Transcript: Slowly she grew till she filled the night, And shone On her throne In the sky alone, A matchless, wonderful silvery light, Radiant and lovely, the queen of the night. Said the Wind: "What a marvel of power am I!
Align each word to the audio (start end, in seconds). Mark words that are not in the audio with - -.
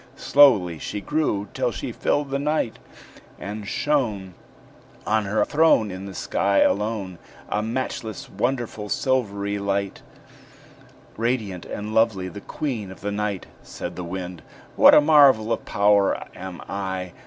Slowly 0.17 0.79
she 0.79 0.99
grew 0.99 1.47
till 1.53 1.71
she 1.71 1.91
filled 1.91 2.31
the 2.31 2.39
night, 2.39 2.79
And 3.37 3.67
shone 3.67 4.33
On 5.05 5.25
her 5.25 5.45
throne 5.45 5.91
In 5.91 6.07
the 6.07 6.15
sky 6.15 6.61
alone, 6.61 7.19
A 7.49 7.61
matchless, 7.61 8.27
wonderful 8.27 8.89
silvery 8.89 9.59
light, 9.59 10.01
Radiant 11.17 11.65
and 11.67 11.93
lovely, 11.93 12.29
the 12.29 12.41
queen 12.41 12.89
of 12.89 13.01
the 13.01 13.11
night. 13.11 13.45
Said 13.61 13.95
the 13.95 14.03
Wind: 14.03 14.41
"What 14.75 14.95
a 14.95 15.01
marvel 15.01 15.53
of 15.53 15.65
power 15.65 16.25
am 16.33 16.63
I! 16.67 17.13